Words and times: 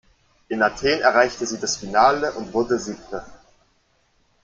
In 0.47 0.63
Athen 0.63 0.99
erreichte 1.01 1.45
sie 1.45 1.59
das 1.59 1.77
Finale 1.77 2.33
und 2.33 2.55
wurde 2.55 2.79
Siebte. 2.79 3.23